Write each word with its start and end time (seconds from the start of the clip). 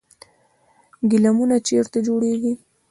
ګلیمونه 1.09 1.57
چیرته 1.67 1.99
جوړیږي؟ 2.07 2.53